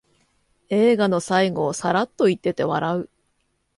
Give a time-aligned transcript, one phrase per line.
[0.69, 3.09] 映画の最後をサラッと言ってて笑う